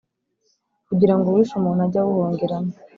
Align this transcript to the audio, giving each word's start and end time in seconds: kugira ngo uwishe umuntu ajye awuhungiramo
kugira 0.87 1.13
ngo 1.15 1.25
uwishe 1.29 1.53
umuntu 1.57 1.81
ajye 1.85 1.99
awuhungiramo 2.01 2.73